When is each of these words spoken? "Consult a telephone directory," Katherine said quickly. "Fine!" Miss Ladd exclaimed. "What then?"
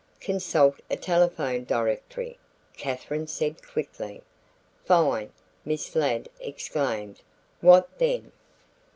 "Consult 0.19 0.79
a 0.89 0.95
telephone 0.95 1.63
directory," 1.63 2.39
Katherine 2.75 3.27
said 3.27 3.61
quickly. 3.61 4.23
"Fine!" 4.83 5.31
Miss 5.63 5.95
Ladd 5.95 6.27
exclaimed. 6.39 7.21
"What 7.59 7.87
then?" 7.99 8.31